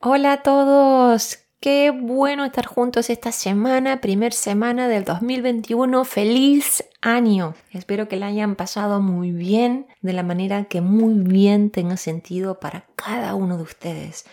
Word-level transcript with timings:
Hola 0.00 0.34
a 0.34 0.42
todos, 0.44 1.40
qué 1.58 1.90
bueno 1.90 2.44
estar 2.44 2.66
juntos 2.66 3.10
esta 3.10 3.32
semana, 3.32 4.00
primer 4.00 4.32
semana 4.32 4.86
del 4.86 5.02
2021. 5.02 6.04
Feliz 6.04 6.84
año. 7.00 7.56
Espero 7.72 8.06
que 8.06 8.14
la 8.14 8.26
hayan 8.26 8.54
pasado 8.54 9.00
muy 9.00 9.32
bien, 9.32 9.88
de 10.00 10.12
la 10.12 10.22
manera 10.22 10.66
que 10.66 10.80
muy 10.80 11.14
bien 11.14 11.70
tenga 11.70 11.96
sentido 11.96 12.60
para 12.60 12.86
cada 12.94 13.34
uno 13.34 13.56
de 13.56 13.64
ustedes. 13.64 14.24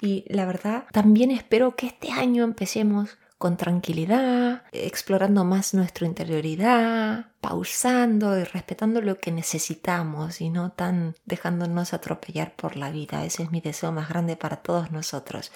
Y 0.00 0.24
la 0.26 0.46
verdad, 0.46 0.84
también 0.90 1.30
espero 1.30 1.76
que 1.76 1.88
este 1.88 2.12
año 2.12 2.42
empecemos 2.42 3.18
con 3.40 3.56
tranquilidad, 3.56 4.64
explorando 4.70 5.44
más 5.44 5.72
nuestra 5.72 6.06
interioridad, 6.06 7.28
pausando 7.40 8.38
y 8.38 8.44
respetando 8.44 9.00
lo 9.00 9.16
que 9.16 9.32
necesitamos 9.32 10.42
y 10.42 10.50
no 10.50 10.72
tan 10.72 11.14
dejándonos 11.24 11.94
atropellar 11.94 12.54
por 12.54 12.76
la 12.76 12.90
vida. 12.90 13.24
Ese 13.24 13.44
es 13.44 13.50
mi 13.50 13.62
deseo 13.62 13.92
más 13.92 14.10
grande 14.10 14.36
para 14.36 14.56
todos 14.56 14.92
nosotros. 14.92 15.52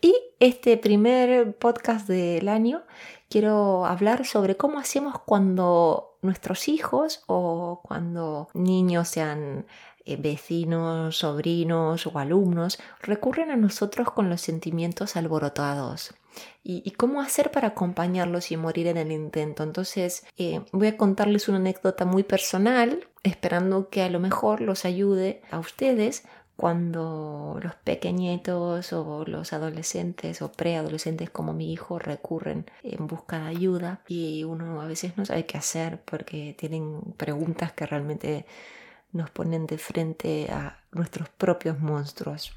Y 0.00 0.16
este 0.38 0.78
primer 0.78 1.54
podcast 1.56 2.08
del 2.08 2.48
año 2.48 2.84
quiero 3.28 3.84
hablar 3.84 4.24
sobre 4.24 4.56
cómo 4.56 4.78
hacemos 4.78 5.18
cuando 5.20 6.16
nuestros 6.22 6.68
hijos 6.68 7.22
o 7.26 7.82
cuando 7.84 8.48
niños 8.54 9.08
sean 9.08 9.66
eh, 10.06 10.16
vecinos, 10.16 11.18
sobrinos 11.18 12.06
o 12.06 12.18
alumnos 12.18 12.78
recurren 13.02 13.50
a 13.50 13.56
nosotros 13.56 14.10
con 14.10 14.30
los 14.30 14.40
sentimientos 14.40 15.16
alborotados. 15.16 16.14
¿Y, 16.62 16.90
cómo 16.92 17.20
hacer 17.20 17.50
para 17.50 17.68
acompañarlos 17.68 18.52
y 18.52 18.56
morir 18.56 18.86
en 18.86 18.96
el 18.96 19.12
intento? 19.12 19.62
Entonces 19.62 20.26
eh, 20.36 20.60
voy 20.72 20.88
a 20.88 20.96
contarles 20.96 21.48
una 21.48 21.58
anécdota 21.58 22.04
muy 22.04 22.22
personal, 22.22 23.08
esperando 23.22 23.88
que 23.88 24.02
a 24.02 24.10
lo 24.10 24.20
mejor 24.20 24.60
los 24.60 24.84
ayude 24.84 25.42
a 25.50 25.58
ustedes 25.58 26.24
cuando 26.60 27.58
los 27.62 27.74
pequeñitos 27.76 28.92
o 28.92 29.24
los 29.26 29.54
adolescentes 29.54 30.42
o 30.42 30.52
preadolescentes 30.52 31.30
como 31.30 31.54
mi 31.54 31.72
hijo 31.72 31.98
recurren 31.98 32.70
en 32.82 33.06
busca 33.06 33.38
de 33.38 33.48
ayuda 33.48 34.02
y 34.06 34.44
uno 34.44 34.82
a 34.82 34.86
veces 34.86 35.16
no 35.16 35.24
sabe 35.24 35.46
qué 35.46 35.56
hacer 35.56 36.02
porque 36.04 36.54
tienen 36.58 37.00
preguntas 37.16 37.72
que 37.72 37.86
realmente 37.86 38.44
nos 39.12 39.30
ponen 39.30 39.66
de 39.66 39.78
frente 39.78 40.50
a 40.52 40.78
nuestros 40.92 41.30
propios 41.30 41.78
monstruos. 41.80 42.52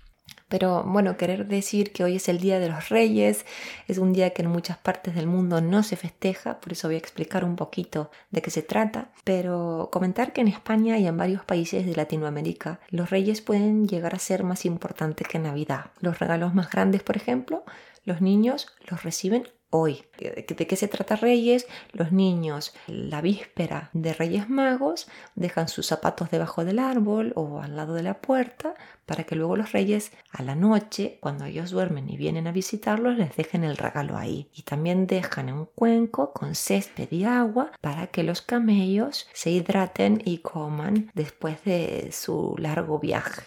Pero 0.48 0.84
bueno, 0.84 1.18
querer 1.18 1.48
decir 1.48 1.92
que 1.92 2.04
hoy 2.04 2.18
es 2.18 2.30
el 2.30 2.40
Día 2.40 2.60
de 2.60 2.70
los 2.70 2.90
Reyes, 2.90 3.46
es 3.88 3.98
un 3.98 4.14
día 4.14 4.32
que 4.32 4.42
en 4.44 4.50
muchas 4.50 4.78
partes 4.78 5.16
del 5.16 5.28
mundo 5.28 5.62
no 5.62 5.84
se 5.84 5.96
festeja, 5.96 6.60
por 6.60 6.74
eso 6.74 6.88
voy 6.88 6.96
a 6.96 7.00
explicar 7.00 7.44
un 7.44 7.56
poquito 7.56 8.12
de 8.32 8.42
qué 8.42 8.52
se 8.52 8.62
trata, 8.62 9.10
pero 9.24 9.90
comentar 9.92 10.34
que 10.34 10.42
en 10.42 10.48
España 10.48 10.98
y 10.98 11.08
en 11.08 11.18
varios 11.18 11.44
países 11.44 11.86
de 11.86 11.96
Latinoamérica 11.96 12.80
los 12.90 13.10
Reyes 13.10 13.42
pueden 13.42 13.88
llegar 13.88 14.16
a 14.16 14.20
ser 14.20 14.44
más 14.44 14.66
importantes 14.66 15.28
que 15.28 15.40
Navidad. 15.40 15.86
Los 16.00 16.20
regalos 16.20 16.54
más 16.54 16.70
grandes, 16.70 17.04
por 17.04 17.18
ejemplo, 17.18 17.64
los 18.06 18.22
niños 18.22 18.68
los 18.90 19.04
reciben 19.04 19.48
hoy. 19.74 20.04
¿De 20.18 20.68
qué 20.68 20.76
se 20.76 20.88
trata 20.88 21.16
Reyes? 21.16 21.68
Los 21.92 22.12
niños, 22.12 22.74
la 22.88 23.22
víspera 23.22 23.90
de 23.94 24.14
Reyes 24.14 24.50
Magos, 24.50 25.08
dejan 25.36 25.68
sus 25.68 25.88
zapatos 25.88 26.30
debajo 26.32 26.64
del 26.64 26.80
árbol 26.80 27.34
o 27.36 27.60
al 27.60 27.76
lado 27.76 27.96
de 27.96 28.04
la 28.04 28.22
puerta 28.22 28.76
para 29.06 29.24
que 29.24 29.36
luego 29.36 29.58
los 29.58 29.72
Reyes 29.72 30.12
a 30.32 30.44
la 30.44 30.56
noche, 30.56 31.18
cuando 31.20 31.46
ellos 31.46 31.72
duermen 31.72 32.10
y 32.10 32.18
vienen 32.18 32.48
a 32.48 32.52
visitarlos, 32.52 33.18
les 33.18 33.36
dejen 33.36 33.64
el 33.64 33.78
regalo 33.78 34.18
ahí. 34.18 34.50
Y 34.54 34.62
también 34.62 35.08
dejan 35.08 35.52
un 35.52 35.66
cuenco 35.66 36.32
con 36.32 36.56
césped 36.56 37.12
y 37.12 37.24
agua 37.26 37.72
para 37.82 38.08
que 38.08 38.24
los 38.24 38.42
camellos 38.42 39.28
se 39.34 39.52
hidraten 39.52 40.22
y 40.24 40.38
coman 40.38 41.12
después 41.14 41.64
de 41.64 42.12
su 42.12 42.56
largo 42.58 43.00
viaje. 43.00 43.44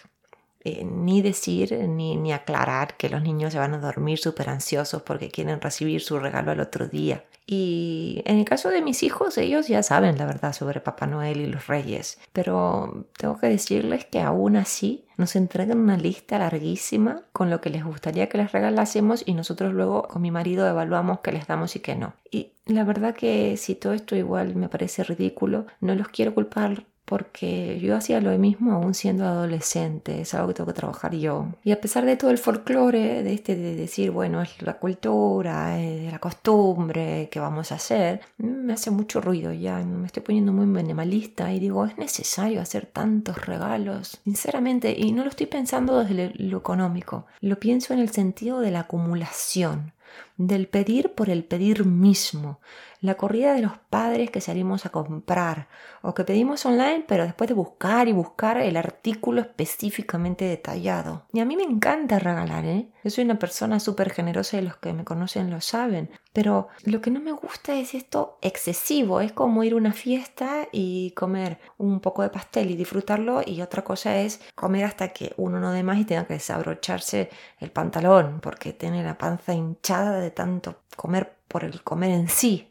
Eh, 0.67 0.83
ni 0.83 1.21
decir 1.21 1.71
ni, 1.87 2.17
ni, 2.17 2.33
aclarar 2.33 2.97
que 2.97 3.07
los 3.07 3.21
niños 3.21 3.53
se 3.53 3.59
van 3.59 3.73
a 3.73 3.77
dormir 3.77 4.17
súper 4.17 4.49
ansiosos 4.49 5.01
porque 5.01 5.29
quieren 5.29 5.61
recibir 5.61 6.01
su 6.01 6.19
regalo 6.19 6.51
al 6.51 6.59
otro 6.59 6.89
día. 6.89 7.23
Y 7.45 8.21
en 8.25 8.39
el 8.39 8.43
caso 8.43 8.69
de 8.69 8.81
mis 8.81 9.01
hijos, 9.03 9.37
ellos 9.37 9.69
ya 9.69 9.81
saben 9.81 10.17
la 10.17 10.25
verdad 10.25 10.51
sobre 10.51 10.81
Papá 10.81 11.07
Noel 11.07 11.39
y 11.39 11.45
los 11.45 11.67
Reyes, 11.67 12.19
pero 12.33 13.07
tengo 13.17 13.39
que 13.39 13.47
decirles 13.47 14.03
que 14.03 14.19
aún 14.19 14.57
así 14.57 15.05
nos 15.15 15.37
entregan 15.37 15.79
una 15.79 15.95
lista 15.95 16.37
larguísima 16.37 17.21
con 17.31 17.49
lo 17.49 17.61
que 17.61 17.69
les 17.69 17.85
gustaría 17.85 18.27
que 18.27 18.37
les 18.37 18.51
regalásemos 18.51 19.23
y 19.25 19.35
nosotros 19.35 19.71
luego 19.73 20.03
con 20.09 20.21
mi 20.21 20.31
marido 20.31 20.67
evaluamos 20.67 21.21
qué 21.21 21.31
les 21.31 21.47
damos 21.47 21.77
y 21.77 21.79
qué 21.79 21.95
no. 21.95 22.13
Y 22.29 22.51
la 22.65 22.83
verdad 22.83 23.15
que 23.15 23.55
si 23.55 23.75
todo 23.75 23.93
esto 23.93 24.17
igual 24.17 24.57
me 24.57 24.67
parece 24.67 25.05
ridículo, 25.05 25.65
no 25.79 25.95
los 25.95 26.09
quiero 26.09 26.35
culpar 26.35 26.83
porque 27.07 27.79
yo 27.79 27.95
hacía 27.95 28.19
lo 28.19 28.37
mismo 28.37 28.73
aún 28.73 28.93
siendo 28.93 29.25
adolescente, 29.25 30.19
es 30.19 30.33
algo 30.33 30.49
que 30.49 30.53
tengo 30.55 30.67
que 30.67 30.73
trabajar 30.73 31.15
yo. 31.15 31.47
Y 31.63 31.71
a 31.71 31.79
pesar 31.79 32.05
de 32.05 32.17
todo 32.17 32.31
el 32.31 32.37
folclore, 32.37 33.23
de 33.23 33.33
este 33.33 33.55
de 33.55 33.77
decir, 33.77 34.11
bueno, 34.11 34.41
es 34.41 34.61
la 34.61 34.73
cultura, 34.73 35.79
es 35.79 36.11
la 36.11 36.19
costumbre, 36.19 37.29
¿qué 37.31 37.39
vamos 37.39 37.71
a 37.71 37.75
hacer? 37.75 38.19
Me 38.39 38.73
hace 38.73 38.91
mucho 38.91 39.21
ruido 39.21 39.53
ya, 39.53 39.77
me 39.77 40.05
estoy 40.05 40.21
poniendo 40.21 40.51
muy 40.51 40.65
minimalista 40.65 41.53
y 41.53 41.59
digo, 41.59 41.85
¿es 41.85 41.97
necesario 41.97 42.59
hacer 42.59 42.87
tantos 42.87 43.45
regalos? 43.45 44.19
Sinceramente, 44.25 44.93
y 44.97 45.13
no 45.13 45.23
lo 45.23 45.29
estoy 45.29 45.45
pensando 45.45 46.03
desde 46.03 46.33
lo 46.35 46.57
económico, 46.57 47.25
lo 47.39 47.57
pienso 47.57 47.93
en 47.93 47.99
el 48.01 48.09
sentido 48.09 48.59
de 48.59 48.71
la 48.71 48.81
acumulación 48.81 49.93
del 50.37 50.67
pedir 50.67 51.13
por 51.13 51.29
el 51.29 51.43
pedir 51.43 51.85
mismo, 51.85 52.59
la 53.07 53.15
corrida 53.15 53.53
de 53.53 53.61
los 53.61 53.77
padres 53.89 54.29
que 54.29 54.41
salimos 54.41 54.85
a 54.85 54.89
comprar 54.89 55.67
o 56.01 56.13
que 56.13 56.23
pedimos 56.23 56.65
online 56.65 57.05
pero 57.07 57.23
después 57.23 57.47
de 57.47 57.53
buscar 57.53 58.07
y 58.07 58.11
buscar 58.11 58.57
el 58.57 58.77
artículo 58.77 59.41
específicamente 59.41 60.45
detallado. 60.45 61.25
Y 61.33 61.39
a 61.39 61.45
mí 61.45 61.55
me 61.57 61.63
encanta 61.63 62.19
regalar, 62.19 62.65
¿eh? 62.65 62.89
Yo 63.03 63.09
soy 63.09 63.23
una 63.23 63.39
persona 63.39 63.79
súper 63.79 64.11
generosa 64.11 64.57
y 64.57 64.61
los 64.61 64.77
que 64.77 64.93
me 64.93 65.05
conocen 65.05 65.49
lo 65.49 65.61
saben, 65.61 66.09
pero 66.33 66.67
lo 66.83 67.01
que 67.01 67.09
no 67.09 67.19
me 67.19 67.31
gusta 67.31 67.73
es 67.73 67.93
esto 67.93 68.37
excesivo, 68.41 69.21
es 69.21 69.31
como 69.31 69.63
ir 69.63 69.73
a 69.73 69.77
una 69.77 69.93
fiesta 69.93 70.67
y 70.71 71.11
comer 71.11 71.59
un 71.77 71.99
poco 71.99 72.21
de 72.21 72.29
pastel 72.29 72.69
y 72.69 72.75
disfrutarlo 72.75 73.41
y 73.45 73.61
otra 73.61 73.83
cosa 73.83 74.17
es 74.17 74.41
comer 74.55 74.85
hasta 74.85 75.09
que 75.09 75.33
uno 75.37 75.59
no 75.59 75.71
dé 75.71 75.83
más 75.83 75.97
y 75.97 76.05
tenga 76.05 76.25
que 76.25 76.35
desabrocharse 76.35 77.29
el 77.59 77.71
pantalón 77.71 78.39
porque 78.41 78.73
tiene 78.73 79.03
la 79.03 79.17
panza 79.17 79.53
hinchada 79.53 80.19
de 80.19 80.31
tanto 80.31 80.81
comer 80.95 81.33
por 81.47 81.63
el 81.63 81.81
comer 81.83 82.11
en 82.11 82.27
sí, 82.27 82.69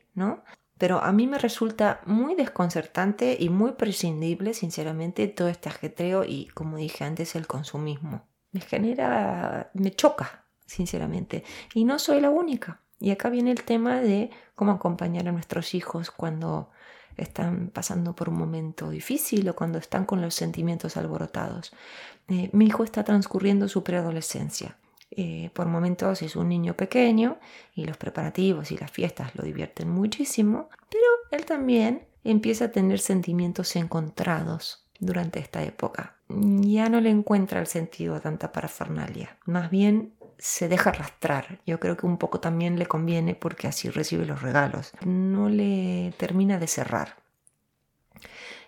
Pero 0.78 1.03
a 1.03 1.12
mí 1.12 1.27
me 1.27 1.38
resulta 1.38 2.00
muy 2.04 2.34
desconcertante 2.34 3.37
y 3.38 3.49
muy 3.49 3.72
prescindible, 3.72 4.53
sinceramente, 4.53 5.27
todo 5.28 5.49
este 5.49 5.69
ajetreo 5.69 6.25
y, 6.25 6.49
como 6.49 6.77
dije 6.77 7.04
antes, 7.04 7.34
el 7.34 7.47
consumismo. 7.47 8.26
Me 8.53 8.60
genera, 8.60 9.71
me 9.75 9.93
choca, 9.93 10.44
sinceramente. 10.66 11.44
Y 11.75 11.84
no 11.84 11.99
soy 11.99 12.21
la 12.21 12.31
única. 12.31 12.82
Y 12.99 13.10
acá 13.10 13.31
viene 13.31 13.50
el 13.50 13.62
tema 13.62 14.00
de 14.00 14.31
cómo 14.55 14.72
acompañar 14.72 15.28
a 15.28 15.32
nuestros 15.32 15.75
hijos 15.75 16.10
cuando 16.10 16.71
están 17.16 17.69
pasando 17.69 18.15
por 18.15 18.28
un 18.28 18.37
momento 18.37 18.91
difícil 18.91 19.49
o 19.49 19.56
cuando 19.56 19.78
están 19.78 20.05
con 20.05 20.21
los 20.21 20.34
sentimientos 20.34 20.97
alborotados. 20.97 21.72
Eh, 22.28 22.50
mi 22.53 22.66
hijo 22.66 22.84
está 22.84 23.05
transcurriendo 23.05 23.69
su 23.69 23.82
preadolescencia. 23.82 24.76
Eh, 25.11 25.50
por 25.55 25.67
momentos 25.67 26.22
es 26.22 26.37
un 26.37 26.49
niño 26.49 26.75
pequeño 26.75 27.39
y 27.75 27.84
los 27.84 27.97
preparativos 27.97 28.72
y 28.72 28.77
las 28.77 28.91
fiestas 28.91 29.34
lo 29.34 29.44
divierten 29.44 29.89
muchísimo, 29.89 30.69
pero 30.91 31.05
él 31.31 31.47
también 31.47 32.06
empieza 32.25 32.67
a 32.67 32.72
tener 32.72 32.99
sentimientos 32.99 33.77
encontrados 33.77 34.84
durante 34.99 35.39
esta 35.39 35.62
época. 35.62 36.17
Ya 36.28 36.89
no 36.89 37.00
le 37.00 37.11
encuentra 37.11 37.61
el 37.61 37.67
sentido 37.67 38.17
a 38.17 38.21
tanta 38.21 38.50
parafernalia, 38.50 39.39
más 39.44 39.71
bien 39.71 40.12
se 40.39 40.69
deja 40.69 40.91
arrastrar. 40.91 41.61
Yo 41.67 41.81
creo 41.81 41.97
que 41.97 42.06
un 42.06 42.19
poco 42.19 42.41
también 42.41 42.78
le 42.78 42.87
conviene 42.87 43.34
porque 43.34 43.69
así 43.69 43.88
recibe 43.88 44.27
los 44.27 44.43
regalos. 44.43 44.93
No 45.05 45.49
le 45.49 46.12
termina 46.19 46.59
de 46.59 46.67
cerrar. 46.67 47.17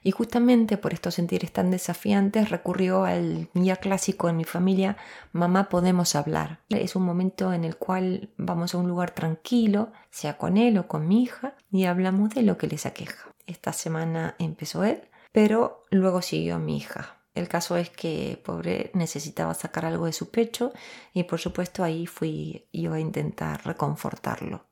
Y 0.03 0.11
justamente 0.11 0.77
por 0.77 0.93
estos 0.93 1.15
sentires 1.15 1.53
tan 1.53 1.71
desafiantes 1.71 2.51
recurrió 2.51 3.05
al 3.05 3.49
ya 3.55 3.77
clásico 3.77 4.29
en 4.29 4.37
mi 4.37 4.45
familia, 4.45 4.97
mamá 5.33 5.69
podemos 5.69 6.15
hablar. 6.15 6.61
Es 6.69 6.97
un 6.97 7.05
momento 7.05 7.53
en 7.53 7.65
el 7.65 7.77
cual 7.77 8.31
vamos 8.37 8.75
a 8.75 8.79
un 8.79 8.89
lugar 8.89 9.11
tranquilo, 9.13 9.93
sea 10.11 10.39
con 10.39 10.57
él 10.57 10.79
o 10.79 10.89
con 10.89 11.09
mi 11.09 11.23
hija, 11.23 11.55
y 11.71 11.85
hablamos 11.85 12.31
de 12.31 12.43
lo 12.43 12.59
que 12.59 12.69
les 12.69 12.87
aqueja. 12.87 13.29
Esta 13.47 13.73
semana 13.73 14.35
empezó 14.39 14.85
él, 14.85 15.03
pero 15.33 15.85
luego 15.91 16.23
siguió 16.23 16.59
mi 16.59 16.77
hija. 16.77 17.19
El 17.35 17.49
caso 17.49 17.77
es 17.77 17.89
que 17.89 18.43
pobre 18.45 18.91
necesitaba 18.95 19.55
sacar 19.55 19.85
algo 19.85 20.07
de 20.07 20.13
su 20.13 20.31
pecho 20.31 20.73
y 21.15 21.23
por 21.23 21.39
supuesto 21.39 21.85
ahí 21.85 22.07
fui 22.07 22.67
yo 22.73 22.95
a 22.95 23.01
intentar 23.01 23.65
reconfortarlo. 23.65 24.67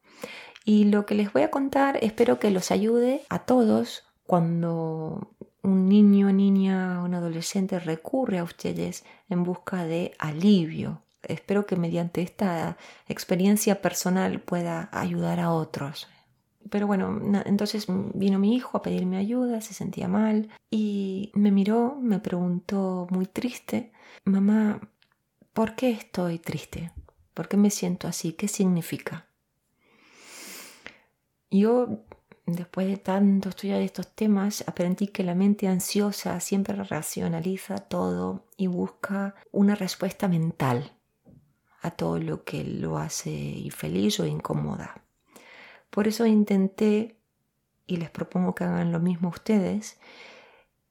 Y 0.65 0.87
lo 0.87 1.07
que 1.07 1.15
les 1.15 1.33
voy 1.33 1.43
a 1.43 1.51
contar 1.53 1.97
espero 2.03 2.41
que 2.41 2.51
los 2.51 2.73
ayude 2.73 3.23
a 3.29 3.41
todos 3.41 4.06
cuando 4.27 5.31
un 5.63 5.89
niño, 5.89 6.33
niña, 6.33 7.03
un 7.03 7.15
adolescente 7.15 7.79
recurre 7.79 8.39
a 8.39 8.45
ustedes 8.45 9.05
en 9.29 9.43
busca 9.43 9.85
de 9.85 10.15
alivio. 10.19 11.03
Espero 11.23 11.67
que 11.67 11.77
mediante 11.77 12.23
esta 12.23 12.77
experiencia 13.09 13.83
personal 13.83 14.41
pueda 14.41 14.89
ayudar 14.93 15.41
a 15.41 15.51
otros. 15.53 16.09
Pero 16.71 16.87
bueno, 16.87 17.21
entonces 17.45 17.87
vino 17.89 18.39
mi 18.39 18.55
hijo 18.55 18.79
a 18.79 18.83
pedirme 18.83 19.17
ayuda, 19.17 19.61
se 19.61 19.75
sentía 19.75 20.09
mal 20.09 20.49
y 20.71 21.31
me 21.35 21.51
miró, 21.51 21.97
me 22.01 22.19
preguntó 22.19 23.07
muy 23.11 23.27
triste, 23.27 23.93
mamá, 24.25 24.81
¿por 25.53 25.77
qué 25.77 25.91
estoy 25.91 26.39
triste? 26.39 26.93
¿Por 27.35 27.49
qué 27.49 27.57
me 27.57 27.71
siento 27.71 28.09
así? 28.09 28.33
¿Qué 28.33 28.49
significa? 28.49 29.27
Yo, 31.51 32.06
después 32.47 32.87
de 32.87 32.97
tanto 32.97 33.49
estudiar 33.49 33.81
estos 33.81 34.15
temas, 34.15 34.65
aprendí 34.69 35.09
que 35.09 35.25
la 35.25 35.35
mente 35.35 35.67
ansiosa 35.67 36.39
siempre 36.41 36.77
racionaliza 36.77 37.79
todo 37.79 38.45
y 38.57 38.69
busca 38.69 39.35
una 39.51 39.75
respuesta 39.75 40.29
mental 40.29 40.93
a 41.83 41.91
todo 41.91 42.19
lo 42.19 42.45
que 42.45 42.65
lo 42.65 42.99
hace 42.99 43.31
infeliz 43.31 44.21
o 44.21 44.27
incomoda. 44.27 45.03
Por 45.91 46.09
eso 46.09 46.27
intenté, 46.27 47.17
y 47.87 47.97
les 47.97 48.11
propongo 48.11 48.55
que 48.55 48.65
hagan 48.65 48.93
lo 48.93 49.01
mismo 49.01 49.29
ustedes, 49.29 49.99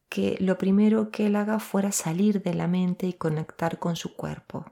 que 0.09 0.37
lo 0.39 0.57
primero 0.57 1.11
que 1.11 1.27
él 1.27 1.35
haga 1.35 1.59
fuera 1.59 1.91
salir 1.91 2.41
de 2.41 2.53
la 2.53 2.67
mente 2.67 3.07
y 3.07 3.13
conectar 3.13 3.79
con 3.79 3.95
su 3.95 4.15
cuerpo. 4.15 4.65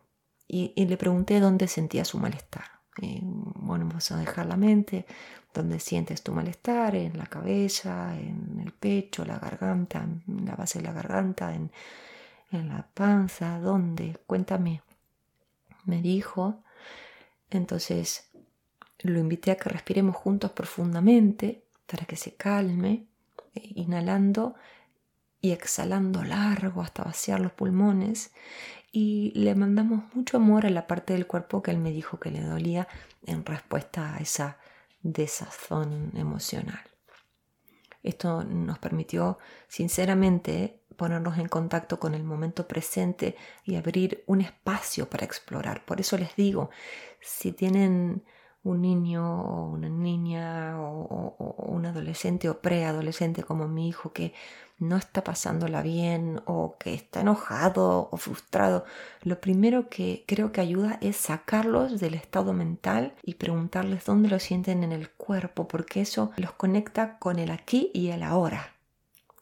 Y, 0.47 0.73
le 0.85 0.97
pregunté 0.97 1.39
dónde 1.39 1.67
sentía 1.67 2.05
su 2.05 2.19
malestar. 2.19 2.65
bueno, 2.99 3.85
vamos 3.87 4.11
a 4.11 4.17
dejar 4.17 4.45
la 4.45 4.57
mente, 4.57 5.05
dónde 5.53 5.79
sientes 5.79 6.23
tu 6.23 6.31
malestar, 6.31 6.95
en 6.95 7.17
la 7.17 7.27
cabeza, 7.27 8.17
en 8.17 8.59
el 8.63 8.71
pecho, 8.71 9.25
la 9.25 9.39
garganta, 9.39 10.03
en 10.03 10.45
la 10.45 10.55
base 10.55 10.79
de 10.79 10.85
la 10.85 10.93
garganta, 10.93 11.53
en, 11.53 11.71
en 12.51 12.69
la 12.69 12.87
panza, 12.93 13.59
¿dónde? 13.59 14.17
Cuéntame. 14.25 14.81
Me 15.85 16.01
dijo. 16.01 16.63
Entonces 17.49 18.29
lo 18.99 19.19
invité 19.19 19.51
a 19.51 19.57
que 19.57 19.69
respiremos 19.69 20.15
juntos 20.15 20.51
profundamente 20.51 21.63
para 21.85 22.05
que 22.05 22.15
se 22.15 22.35
calme, 22.35 23.05
inhalando 23.53 24.55
y 25.41 25.51
exhalando 25.51 26.23
largo 26.23 26.81
hasta 26.81 27.03
vaciar 27.03 27.39
los 27.41 27.51
pulmones 27.51 28.31
y 28.93 29.31
le 29.35 29.55
mandamos 29.55 30.03
mucho 30.13 30.37
amor 30.37 30.65
a 30.65 30.69
la 30.69 30.87
parte 30.87 31.13
del 31.13 31.27
cuerpo 31.27 31.61
que 31.61 31.71
él 31.71 31.79
me 31.79 31.91
dijo 31.91 32.19
que 32.19 32.31
le 32.31 32.41
dolía 32.41 32.87
en 33.25 33.43
respuesta 33.43 34.15
a 34.15 34.19
esa 34.19 34.57
desazón 35.03 36.11
emocional. 36.15 36.81
Esto 38.01 38.43
nos 38.43 38.79
permitió 38.79 39.37
sinceramente 39.67 40.81
ponernos 40.97 41.37
en 41.37 41.47
contacto 41.47 41.99
con 41.99 42.13
el 42.13 42.23
momento 42.23 42.67
presente 42.67 43.35
y 43.63 43.75
abrir 43.75 44.23
un 44.27 44.41
espacio 44.41 45.09
para 45.09 45.25
explorar. 45.25 45.85
Por 45.85 46.01
eso 46.01 46.17
les 46.17 46.35
digo, 46.35 46.69
si 47.21 47.51
tienen 47.51 48.23
un 48.63 48.81
niño 48.81 49.41
o 49.41 49.69
una 49.71 49.89
niña 49.89 50.81
o, 50.81 51.35
un 51.67 51.85
adolescente 51.85 52.49
o 52.49 52.61
preadolescente 52.61 53.43
como 53.43 53.67
mi 53.67 53.87
hijo 53.89 54.13
que 54.13 54.33
no 54.87 54.97
está 54.97 55.23
pasándola 55.23 55.81
bien 55.81 56.41
o 56.45 56.75
que 56.77 56.93
está 56.93 57.21
enojado 57.21 58.09
o 58.11 58.17
frustrado, 58.17 58.85
lo 59.21 59.39
primero 59.41 59.89
que 59.89 60.23
creo 60.27 60.51
que 60.51 60.61
ayuda 60.61 60.97
es 61.01 61.17
sacarlos 61.17 61.99
del 61.99 62.13
estado 62.13 62.53
mental 62.53 63.13
y 63.23 63.35
preguntarles 63.35 64.05
dónde 64.05 64.29
lo 64.29 64.39
sienten 64.39 64.83
en 64.83 64.91
el 64.91 65.09
cuerpo, 65.09 65.67
porque 65.67 66.01
eso 66.01 66.31
los 66.37 66.51
conecta 66.53 67.17
con 67.19 67.39
el 67.39 67.51
aquí 67.51 67.91
y 67.93 68.09
el 68.09 68.23
ahora 68.23 68.73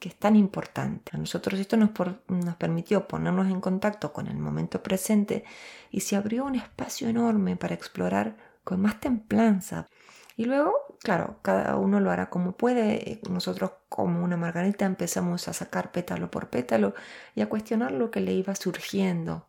que 0.02 0.10
es 0.10 0.16
tan 0.16 0.36
importante. 0.36 1.12
A 1.14 1.20
nosotros 1.20 1.60
esto 1.60 1.78
nos, 1.78 1.92
nos 2.28 2.56
permitió 2.56 3.08
ponernos 3.08 3.46
en 3.48 3.62
contacto 3.62 4.12
con 4.12 4.26
el 4.26 4.38
momento 4.38 4.82
presente 4.82 5.44
y 5.92 6.00
se 6.00 6.16
abrió 6.16 6.44
un 6.44 6.56
espacio 6.56 7.08
enorme 7.08 7.56
para 7.56 7.76
explorar 7.76 8.36
con 8.64 8.82
más 8.82 9.00
templanza. 9.00 9.88
Y 10.36 10.46
luego, 10.46 10.74
claro, 11.03 11.39
cada 11.42 11.75
uno 11.77 12.00
lo 12.00 12.12
hará 12.12 12.30
como 12.30 12.53
puede. 12.53 13.21
Nosotros 13.30 13.71
como 13.89 14.24
una 14.24 14.38
margarita 14.38 14.86
empezamos 14.86 15.48
a 15.48 15.53
sacar 15.53 15.92
pétalo 15.92 16.31
por 16.31 16.50
pétalo 16.50 16.94
y 17.36 17.42
a 17.42 17.50
cuestionar 17.50 17.92
lo 17.92 18.12
que 18.12 18.21
le 18.21 18.33
iba 18.33 18.56
surgiendo 18.56 19.48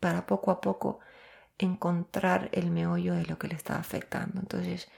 para 0.00 0.26
poco 0.26 0.50
a 0.50 0.60
poco 0.60 1.00
encontrar 1.58 2.48
el 2.52 2.70
meollo 2.70 3.14
de 3.14 3.26
lo 3.26 3.38
que 3.38 3.48
le 3.48 3.54
estaba 3.54 3.80
afectando. 3.80 4.40
Entonces, 4.40 4.88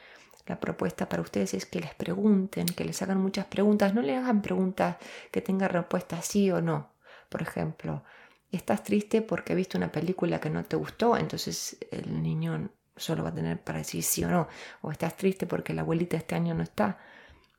la 0.46 0.60
propuesta 0.60 1.08
para 1.08 1.22
ustedes 1.22 1.54
es 1.54 1.66
que 1.66 1.80
les 1.80 1.94
pregunten, 1.94 2.66
que 2.66 2.84
les 2.84 3.00
hagan 3.02 3.20
muchas 3.20 3.46
preguntas. 3.46 3.94
No 3.94 4.02
le 4.02 4.16
hagan 4.16 4.42
preguntas 4.42 4.96
que 5.30 5.42
tengan 5.42 5.70
respuesta 5.70 6.22
sí 6.22 6.50
o 6.50 6.60
no. 6.60 6.90
Por 7.28 7.42
ejemplo, 7.42 8.02
¿estás 8.50 8.82
triste 8.82 9.22
porque 9.22 9.54
viste 9.54 9.76
una 9.76 9.92
película 9.92 10.40
que 10.40 10.50
no 10.50 10.64
te 10.64 10.76
gustó? 10.76 11.16
Entonces 11.16 11.78
el 11.90 12.22
niño 12.22 12.70
solo 12.98 13.22
va 13.22 13.30
a 13.30 13.34
tener 13.34 13.60
para 13.60 13.78
decir 13.78 14.02
sí 14.02 14.24
o 14.24 14.28
no. 14.28 14.48
O 14.82 14.90
estás 14.90 15.16
triste 15.16 15.46
porque 15.46 15.74
la 15.74 15.82
abuelita 15.82 16.16
este 16.16 16.34
año 16.34 16.54
no 16.54 16.62
está. 16.62 16.98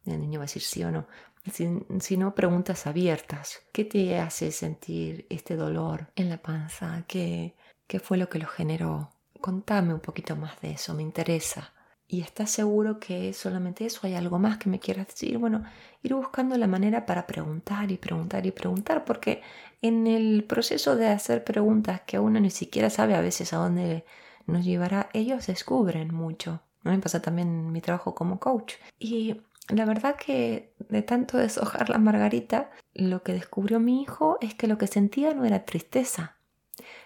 El 0.05 0.19
niño 0.19 0.39
va 0.39 0.43
a 0.43 0.47
decir 0.47 0.61
sí 0.61 0.83
o 0.83 0.91
no. 0.91 1.07
Si, 1.51 2.17
no, 2.17 2.35
preguntas 2.35 2.85
abiertas. 2.85 3.61
¿Qué 3.71 3.85
te 3.85 4.19
hace 4.19 4.51
sentir 4.51 5.25
este 5.29 5.55
dolor 5.55 6.07
en 6.15 6.29
la 6.29 6.37
panza? 6.37 7.03
¿Qué, 7.07 7.55
¿Qué 7.87 7.99
fue 7.99 8.17
lo 8.17 8.29
que 8.29 8.39
lo 8.39 8.47
generó? 8.47 9.11
Contame 9.41 9.93
un 9.93 10.01
poquito 10.01 10.35
más 10.35 10.59
de 10.61 10.71
eso, 10.71 10.93
me 10.93 11.01
interesa. 11.01 11.73
¿Y 12.11 12.21
estás 12.21 12.49
seguro 12.49 12.99
que 12.99 13.33
solamente 13.33 13.85
eso? 13.85 14.01
¿Hay 14.03 14.15
algo 14.15 14.39
más 14.39 14.57
que 14.57 14.67
me 14.67 14.79
quieras 14.79 15.07
decir? 15.07 15.37
Bueno, 15.37 15.63
ir 16.01 16.15
buscando 16.15 16.57
la 16.57 16.65
manera 16.65 17.05
para 17.05 17.27
preguntar 17.27 17.91
y 17.91 17.97
preguntar 17.97 18.47
y 18.47 18.51
preguntar, 18.51 19.05
porque 19.05 19.43
en 19.83 20.07
el 20.07 20.43
proceso 20.43 20.95
de 20.95 21.07
hacer 21.07 21.43
preguntas 21.43 22.01
que 22.07 22.17
uno 22.17 22.39
ni 22.39 22.49
siquiera 22.49 22.89
sabe 22.89 23.13
a 23.13 23.21
veces 23.21 23.53
a 23.53 23.57
dónde 23.57 24.05
nos 24.47 24.65
llevará, 24.65 25.09
ellos 25.13 25.47
descubren 25.47 26.13
mucho. 26.13 26.61
¿no? 26.83 26.91
Me 26.91 26.99
pasa 26.99 27.21
también 27.21 27.47
en 27.49 27.71
mi 27.71 27.81
trabajo 27.81 28.15
como 28.15 28.39
coach. 28.39 28.75
Y 28.97 29.41
la 29.69 29.85
verdad 29.85 30.15
que 30.15 30.73
de 30.89 31.01
tanto 31.01 31.37
deshojar 31.37 31.89
la 31.89 31.97
margarita, 31.97 32.71
lo 32.93 33.23
que 33.23 33.33
descubrió 33.33 33.79
mi 33.79 34.01
hijo 34.01 34.37
es 34.41 34.55
que 34.55 34.67
lo 34.67 34.77
que 34.77 34.87
sentía 34.87 35.33
no 35.33 35.45
era 35.45 35.65
tristeza, 35.65 36.35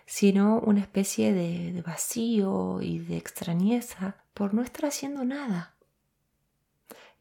sino 0.06 0.59
una 0.59 0.81
especie 0.81 1.33
de, 1.33 1.81
vacío 1.81 2.81
y 2.81 3.00
de 3.00 3.18
extrañeza 3.18 4.15
por 4.33 4.53
no 4.53 4.62
estar 4.62 4.86
haciendo 4.86 5.25
nada. 5.25 5.73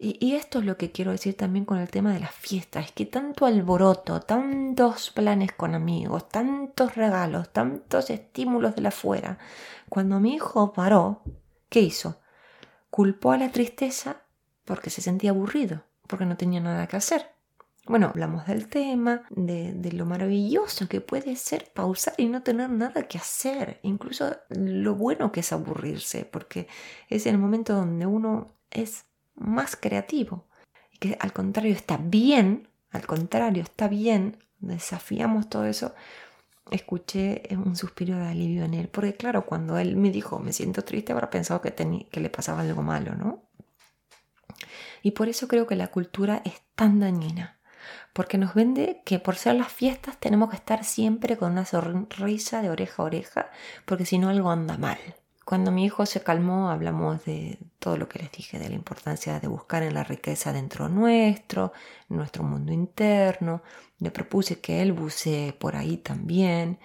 Y, 0.05 0.35
esto 0.35 0.59
es 0.59 0.65
lo 0.65 0.77
que 0.77 0.91
quiero 0.91 1.13
decir 1.13 1.37
también 1.37 1.65
con 1.65 1.79
el 1.79 1.89
tema 1.89 2.13
de 2.13 2.19
las 2.19 2.35
fiestas, 2.35 2.87
es 2.87 2.91
que 2.93 3.07
tanto 3.07 3.47
alboroto, 3.47 4.19
tantos 4.19 5.11
planes 5.11 5.53
con 5.53 5.77
amigos, 5.77 6.29
tantos 6.29 6.97
regalos, 6.97 7.53
tantos 7.53 8.11
estímulos 8.11 8.75
de 8.75 8.83
la 8.83 8.89
afuera, 8.89 9.39
cuando 9.89 10.19
mi 10.19 10.35
hijo 10.35 10.73
paró, 10.73 11.23
¿qué 11.69 11.83
hizo? 11.83 12.21
Culpó 12.91 13.31
a 13.31 13.39
la 13.39 13.53
tristeza 13.53 14.23
porque 14.65 14.91
se 14.91 15.03
sentía 15.03 15.31
aburrido, 15.31 15.85
porque 16.09 16.27
no 16.27 16.37
tenía 16.37 16.61
nada 16.61 16.89
que 16.89 16.97
hacer. 16.97 17.31
Bueno, 17.87 18.09
hablamos 18.09 18.49
del 18.49 18.67
tema, 18.67 19.23
de, 19.31 19.73
de, 19.73 19.93
lo 19.93 20.05
maravilloso 20.05 20.89
que 20.89 21.01
puede 21.01 21.37
ser 21.37 21.71
pausar 21.73 22.15
y 22.17 22.27
no 22.27 22.43
tener 22.43 22.71
nada 22.71 23.05
que 23.05 23.19
hacer, 23.19 23.79
incluso 23.85 24.37
lo 24.49 24.97
bueno 24.97 25.31
que 25.31 25.41
es 25.41 25.53
aburrirse, 25.53 26.25
porque 26.25 26.67
es 27.09 27.27
el 27.27 27.39
momento 27.39 27.75
donde 27.75 28.06
uno 28.06 28.56
es 28.73 29.05
más 29.34 29.77
creativo. 29.77 30.46
Y 30.91 30.98
que 30.98 31.17
al 31.20 31.32
contrario 31.32 31.74
está 31.74 31.96
bien, 31.96 32.69
al 32.91 33.06
contrario 33.06 33.62
está 33.62 33.89
bien, 33.89 34.39
desafiamos 34.58 35.48
todo 35.48 35.67
eso. 35.67 35.94
Escuché 36.70 37.43
un 37.51 37.77
suspiro 37.77 38.17
de 38.17 38.29
alivio 38.29 38.65
en 38.65 38.74
él, 38.74 38.89
porque 38.89 39.15
claro, 39.15 39.44
cuando 39.44 39.79
él 39.79 39.96
me 39.96 40.10
dijo 40.10 40.39
me 40.39 40.53
siento 40.53 40.84
triste, 40.84 41.12
habrá 41.12 41.29
pensado 41.29 41.60
que, 41.60 41.72
que 41.74 42.20
le 42.20 42.31
pasaba 42.31 42.60
algo 42.60 42.82
malo, 42.82 43.15
¿no? 43.15 43.48
Y 45.03 45.12
por 45.12 45.29
eso 45.29 45.48
creo 45.48 45.67
que 45.67 45.77
la 45.77 45.89
cultura 45.89 46.41
es 46.44 46.62
tan 46.77 47.01
dañina, 47.01 47.58
porque 48.12 48.39
nos 48.39 48.55
vende 48.55 49.03
que 49.05 49.19
por 49.19 49.36
ser 49.36 49.56
las 49.56 49.72
fiestas 49.72 50.19
tenemos 50.19 50.51
que 50.51 50.56
estar 50.56 50.84
siempre 50.84 51.36
con 51.36 51.53
una 51.53 51.67
sonrisa 51.67 52.62
de 52.62 52.70
oreja 52.70 53.03
a 53.03 53.06
oreja, 53.06 53.51
porque 53.84 54.06
si 54.06 54.19
no 54.19 54.29
algo 54.29 54.51
anda 54.51 54.79
mal. 54.79 54.98
Cuando 55.44 55.72
mi 55.72 55.84
hijo 55.84 56.06
se 56.06 56.22
calmó, 56.22 56.70
hablamos 56.70 57.25
de 57.25 57.58
todo 57.79 57.96
lo 57.96 58.08
que 58.08 58.20
les 58.20 58.31
dije, 58.31 58.58
de 58.58 58.69
la 58.69 58.75
importancia 58.75 59.41
de 59.41 59.49
buscar 59.49 59.82
en 59.82 59.94
la 59.94 60.05
riqueza 60.05 60.53
dentro 60.53 60.89
nuestro, 60.89 61.72
nuestro 62.08 62.44
mundo 62.44 62.72
interno. 62.72 63.63
Le 63.99 64.11
propuse 64.11 64.61
que 64.61 64.82
él 64.82 64.93
bucee 64.93 65.53
por 65.53 65.75
ahí 65.75 65.96
también, 65.96 66.79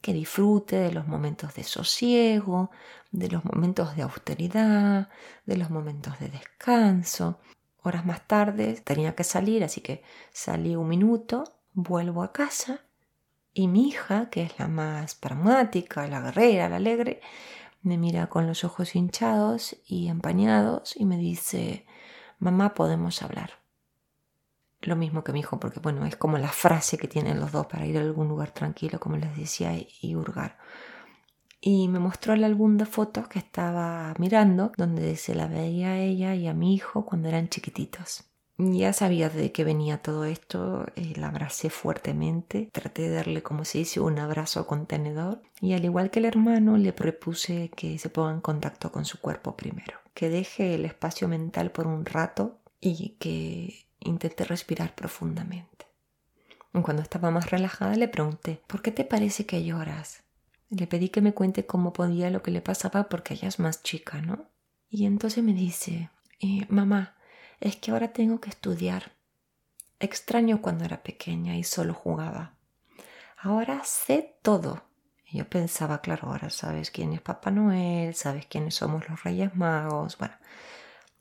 que 0.00 0.12
disfrute 0.12 0.76
de 0.76 0.92
los 0.92 1.08
momentos 1.08 1.54
de 1.54 1.64
sosiego, 1.64 2.70
de 3.10 3.28
los 3.28 3.44
momentos 3.44 3.96
de 3.96 4.02
austeridad, 4.02 5.08
de 5.44 5.56
los 5.56 5.70
momentos 5.70 6.18
de 6.20 6.28
descanso. 6.28 7.40
Horas 7.82 8.06
más 8.06 8.26
tarde 8.26 8.80
tenía 8.84 9.14
que 9.14 9.24
salir, 9.24 9.64
así 9.64 9.80
que 9.80 10.02
salí 10.32 10.76
un 10.76 10.88
minuto, 10.88 11.44
vuelvo 11.74 12.22
a 12.22 12.32
casa 12.32 12.80
y 13.54 13.66
mi 13.66 13.88
hija, 13.88 14.30
que 14.30 14.42
es 14.42 14.58
la 14.58 14.68
más 14.68 15.16
pragmática, 15.16 16.06
la 16.06 16.20
guerrera, 16.20 16.68
la 16.68 16.76
alegre, 16.76 17.20
me 17.82 17.98
mira 17.98 18.28
con 18.28 18.46
los 18.46 18.64
ojos 18.64 18.94
hinchados 18.94 19.76
y 19.86 20.08
empañados 20.08 20.94
y 20.96 21.04
me 21.04 21.16
dice, 21.16 21.86
mamá, 22.38 22.74
podemos 22.74 23.22
hablar. 23.22 23.62
Lo 24.80 24.94
mismo 24.94 25.24
que 25.24 25.32
mi 25.32 25.40
hijo, 25.40 25.58
porque 25.58 25.80
bueno, 25.80 26.06
es 26.06 26.16
como 26.16 26.38
la 26.38 26.48
frase 26.48 26.98
que 26.98 27.08
tienen 27.08 27.40
los 27.40 27.52
dos 27.52 27.66
para 27.66 27.86
ir 27.86 27.98
a 27.98 28.00
algún 28.00 28.28
lugar 28.28 28.52
tranquilo, 28.52 29.00
como 29.00 29.16
les 29.16 29.36
decía, 29.36 29.72
y 30.00 30.14
hurgar. 30.14 30.58
Y 31.60 31.88
me 31.88 31.98
mostró 31.98 32.34
el 32.34 32.44
álbum 32.44 32.76
de 32.76 32.86
fotos 32.86 33.26
que 33.26 33.40
estaba 33.40 34.14
mirando, 34.18 34.72
donde 34.76 35.16
se 35.16 35.34
la 35.34 35.48
veía 35.48 35.92
a 35.92 35.98
ella 35.98 36.34
y 36.36 36.46
a 36.46 36.54
mi 36.54 36.74
hijo 36.74 37.04
cuando 37.04 37.28
eran 37.28 37.48
chiquititos. 37.48 38.27
Ya 38.60 38.92
sabía 38.92 39.30
de 39.30 39.52
qué 39.52 39.62
venía 39.62 40.02
todo 40.02 40.24
esto, 40.24 40.84
eh, 40.96 41.12
la 41.14 41.28
abracé 41.28 41.70
fuertemente, 41.70 42.68
traté 42.72 43.02
de 43.02 43.10
darle, 43.10 43.40
como 43.40 43.64
se 43.64 43.78
dice, 43.78 44.00
un 44.00 44.18
abrazo 44.18 44.66
contenedor 44.66 45.40
y 45.60 45.74
al 45.74 45.84
igual 45.84 46.10
que 46.10 46.18
el 46.18 46.24
hermano 46.24 46.76
le 46.76 46.92
propuse 46.92 47.70
que 47.76 47.98
se 48.00 48.10
ponga 48.10 48.32
en 48.32 48.40
contacto 48.40 48.90
con 48.90 49.04
su 49.04 49.20
cuerpo 49.20 49.56
primero, 49.56 49.98
que 50.12 50.28
deje 50.28 50.74
el 50.74 50.84
espacio 50.86 51.28
mental 51.28 51.70
por 51.70 51.86
un 51.86 52.04
rato 52.04 52.58
y 52.80 53.10
que 53.20 53.86
intente 54.00 54.44
respirar 54.44 54.92
profundamente. 54.92 55.86
Cuando 56.82 57.02
estaba 57.02 57.30
más 57.30 57.50
relajada 57.52 57.94
le 57.94 58.08
pregunté, 58.08 58.60
¿por 58.66 58.82
qué 58.82 58.90
te 58.90 59.04
parece 59.04 59.46
que 59.46 59.64
lloras? 59.64 60.24
Le 60.68 60.88
pedí 60.88 61.10
que 61.10 61.20
me 61.20 61.32
cuente 61.32 61.64
cómo 61.64 61.92
podía 61.92 62.28
lo 62.30 62.42
que 62.42 62.50
le 62.50 62.60
pasaba 62.60 63.08
porque 63.08 63.34
ella 63.34 63.48
es 63.48 63.60
más 63.60 63.84
chica, 63.84 64.20
¿no? 64.20 64.46
Y 64.90 65.06
entonces 65.06 65.44
me 65.44 65.52
dice, 65.54 66.10
eh, 66.40 66.66
mamá, 66.68 67.14
es 67.60 67.76
que 67.76 67.90
ahora 67.90 68.12
tengo 68.12 68.40
que 68.40 68.50
estudiar. 68.50 69.12
Extraño 70.00 70.62
cuando 70.62 70.84
era 70.84 71.02
pequeña 71.02 71.56
y 71.56 71.64
solo 71.64 71.94
jugaba. 71.94 72.54
Ahora 73.36 73.82
sé 73.84 74.36
todo. 74.42 74.82
Y 75.30 75.38
yo 75.38 75.48
pensaba, 75.48 76.00
claro, 76.00 76.28
ahora 76.28 76.50
sabes 76.50 76.90
quién 76.90 77.12
es 77.12 77.20
Papá 77.20 77.50
Noel, 77.50 78.14
sabes 78.14 78.46
quiénes 78.46 78.76
somos 78.76 79.08
los 79.08 79.22
Reyes 79.24 79.54
Magos, 79.54 80.16
bueno. 80.18 80.34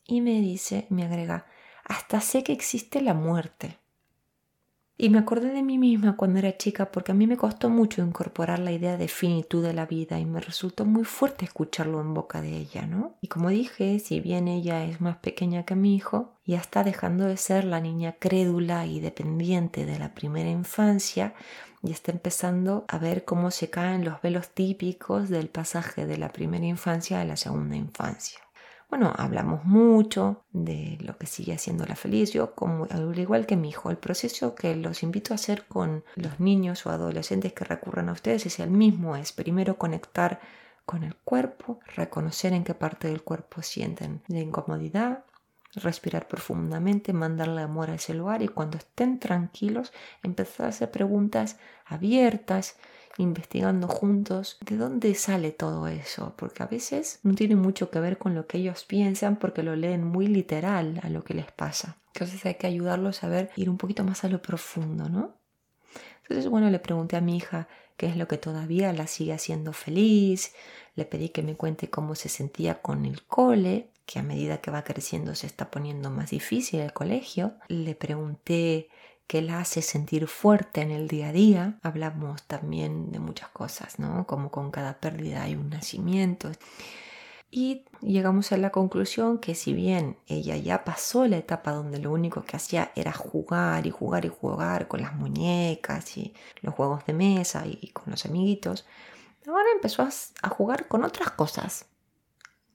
Y 0.05 0.21
me 0.21 0.39
dice, 0.39 0.87
me 0.89 1.03
agrega, 1.03 1.45
hasta 1.83 2.21
sé 2.21 2.43
que 2.43 2.53
existe 2.53 3.01
la 3.01 3.13
muerte. 3.13 3.77
Y 4.99 5.09
me 5.09 5.19
acordé 5.19 5.51
de 5.53 5.61
mí 5.61 5.77
misma 5.77 6.17
cuando 6.17 6.39
era 6.39 6.57
chica 6.57 6.91
porque 6.91 7.11
a 7.11 7.15
mí 7.15 7.27
me 7.27 7.37
costó 7.37 7.69
mucho 7.69 8.01
incorporar 8.01 8.57
la 8.57 8.71
idea 8.71 8.97
de 8.97 9.07
finitud 9.07 9.63
de 9.63 9.73
la 9.73 9.85
vida 9.85 10.17
y 10.17 10.25
me 10.25 10.41
resultó 10.41 10.85
muy 10.85 11.03
fuerte 11.03 11.45
escucharlo 11.45 12.01
en 12.01 12.15
boca 12.15 12.41
de 12.41 12.57
ella, 12.57 12.87
¿no? 12.87 13.15
Y 13.21 13.27
como 13.27 13.49
dije, 13.49 13.99
si 13.99 14.19
bien 14.21 14.47
ella 14.47 14.83
es 14.85 14.99
más 14.99 15.17
pequeña 15.17 15.65
que 15.65 15.75
mi 15.75 15.95
hijo, 15.95 16.33
ya 16.47 16.57
está 16.57 16.83
dejando 16.83 17.25
de 17.25 17.37
ser 17.37 17.63
la 17.65 17.79
niña 17.79 18.15
crédula 18.17 18.87
y 18.87 18.99
dependiente 18.99 19.85
de 19.85 19.99
la 19.99 20.15
primera 20.15 20.49
infancia 20.49 21.35
y 21.83 21.91
está 21.91 22.11
empezando 22.11 22.85
a 22.87 22.97
ver 22.97 23.23
cómo 23.23 23.51
se 23.51 23.69
caen 23.69 24.03
los 24.03 24.19
velos 24.23 24.49
típicos 24.49 25.29
del 25.29 25.49
pasaje 25.49 26.07
de 26.07 26.17
la 26.17 26.29
primera 26.29 26.65
infancia 26.65 27.21
a 27.21 27.25
la 27.25 27.37
segunda 27.37 27.75
infancia. 27.75 28.39
Bueno, 28.89 29.13
hablamos 29.17 29.65
mucho 29.65 30.45
de 30.51 30.97
lo 31.01 31.17
que 31.17 31.27
sigue 31.27 31.53
haciendo 31.53 31.85
la 31.85 31.97
feliz. 31.97 32.31
Yo, 32.31 32.55
como, 32.55 32.87
al 32.89 33.19
igual 33.19 33.45
que 33.45 33.57
mi 33.57 33.69
hijo, 33.69 33.89
el 33.91 33.97
proceso 33.97 34.55
que 34.55 34.75
los 34.77 35.03
invito 35.03 35.33
a 35.33 35.35
hacer 35.35 35.65
con 35.67 36.05
los 36.15 36.39
niños 36.39 36.85
o 36.85 36.89
adolescentes 36.89 37.51
que 37.51 37.65
recurran 37.65 38.07
a 38.07 38.13
ustedes 38.13 38.45
es 38.45 38.59
el 38.59 38.69
mismo. 38.71 39.17
Es 39.17 39.33
primero 39.33 39.77
conectar 39.77 40.39
con 40.85 41.03
el 41.03 41.15
cuerpo, 41.15 41.81
reconocer 41.95 42.53
en 42.53 42.63
qué 42.63 42.73
parte 42.73 43.09
del 43.09 43.23
cuerpo 43.23 43.61
sienten 43.61 44.21
la 44.29 44.39
incomodidad, 44.39 45.25
respirar 45.75 46.29
profundamente, 46.29 47.11
mandarle 47.11 47.63
amor 47.63 47.89
a 47.89 47.95
ese 47.95 48.13
lugar 48.13 48.41
y 48.41 48.47
cuando 48.47 48.77
estén 48.77 49.19
tranquilos 49.19 49.91
empezar 50.23 50.67
a 50.67 50.69
hacer 50.69 50.89
preguntas 50.91 51.57
abiertas 51.85 52.77
investigando 53.17 53.87
juntos 53.87 54.57
de 54.61 54.77
dónde 54.77 55.15
sale 55.15 55.51
todo 55.51 55.87
eso, 55.87 56.33
porque 56.37 56.63
a 56.63 56.67
veces 56.67 57.19
no 57.23 57.33
tiene 57.33 57.55
mucho 57.55 57.89
que 57.89 57.99
ver 57.99 58.17
con 58.17 58.35
lo 58.35 58.47
que 58.47 58.59
ellos 58.59 58.85
piensan 58.85 59.37
porque 59.37 59.63
lo 59.63 59.75
leen 59.75 60.03
muy 60.03 60.27
literal 60.27 60.99
a 61.03 61.09
lo 61.09 61.23
que 61.23 61.33
les 61.33 61.51
pasa. 61.51 61.97
Entonces 62.13 62.45
hay 62.45 62.55
que 62.55 62.67
ayudarlos 62.67 63.23
a 63.23 63.29
ver, 63.29 63.51
ir 63.55 63.69
un 63.69 63.77
poquito 63.77 64.03
más 64.03 64.23
a 64.23 64.29
lo 64.29 64.41
profundo, 64.41 65.09
¿no? 65.09 65.35
Entonces, 66.23 66.49
bueno, 66.49 66.69
le 66.69 66.79
pregunté 66.79 67.15
a 67.15 67.21
mi 67.21 67.37
hija 67.37 67.67
qué 67.95 68.07
es 68.07 68.17
lo 68.17 68.27
que 68.27 68.37
todavía 68.37 68.91
la 68.93 69.07
sigue 69.07 69.33
haciendo 69.33 69.71
feliz, 69.73 70.53
le 70.95 71.05
pedí 71.05 71.29
que 71.29 71.43
me 71.43 71.55
cuente 71.55 71.89
cómo 71.89 72.15
se 72.15 72.27
sentía 72.27 72.81
con 72.81 73.05
el 73.05 73.23
cole, 73.23 73.91
que 74.05 74.19
a 74.19 74.23
medida 74.23 74.59
que 74.59 74.71
va 74.71 74.83
creciendo 74.83 75.35
se 75.35 75.47
está 75.47 75.69
poniendo 75.69 76.09
más 76.09 76.31
difícil 76.31 76.79
el 76.79 76.93
colegio. 76.93 77.53
Le 77.67 77.93
pregunté 77.93 78.89
que 79.27 79.41
la 79.41 79.59
hace 79.59 79.81
sentir 79.81 80.27
fuerte 80.27 80.81
en 80.81 80.91
el 80.91 81.07
día 81.07 81.29
a 81.29 81.31
día. 81.33 81.79
Hablamos 81.83 82.43
también 82.43 83.11
de 83.11 83.19
muchas 83.19 83.49
cosas, 83.49 83.99
¿no? 83.99 84.25
Como 84.25 84.49
con 84.51 84.71
cada 84.71 84.99
pérdida 84.99 85.43
hay 85.43 85.55
un 85.55 85.69
nacimiento. 85.69 86.49
Y 87.51 87.85
llegamos 88.01 88.51
a 88.51 88.57
la 88.57 88.71
conclusión 88.71 89.39
que 89.39 89.55
si 89.55 89.73
bien 89.73 90.17
ella 90.27 90.57
ya 90.57 90.83
pasó 90.83 91.27
la 91.27 91.37
etapa 91.37 91.71
donde 91.71 91.99
lo 91.99 92.11
único 92.11 92.43
que 92.43 92.57
hacía 92.57 92.91
era 92.95 93.13
jugar 93.13 93.87
y 93.87 93.91
jugar 93.91 94.25
y 94.25 94.29
jugar 94.29 94.87
con 94.87 95.01
las 95.01 95.15
muñecas 95.15 96.17
y 96.17 96.33
los 96.61 96.73
juegos 96.73 97.05
de 97.05 97.13
mesa 97.13 97.63
y 97.65 97.89
con 97.91 98.05
los 98.11 98.25
amiguitos, 98.25 98.85
ahora 99.47 99.67
empezó 99.73 100.03
a 100.03 100.49
jugar 100.49 100.87
con 100.87 101.03
otras 101.05 101.31
cosas, 101.31 101.85